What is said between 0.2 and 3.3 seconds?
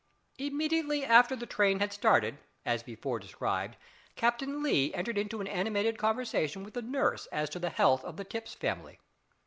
Immediately after the train had started, as before